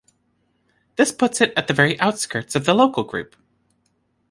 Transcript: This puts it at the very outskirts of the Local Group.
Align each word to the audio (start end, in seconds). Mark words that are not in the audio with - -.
This 0.95 1.11
puts 1.11 1.41
it 1.41 1.53
at 1.55 1.67
the 1.67 1.75
very 1.75 1.99
outskirts 1.99 2.55
of 2.55 2.65
the 2.65 2.73
Local 2.73 3.03
Group. 3.03 3.35